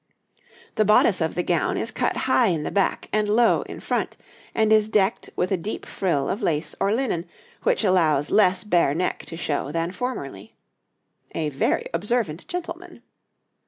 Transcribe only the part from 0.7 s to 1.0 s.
The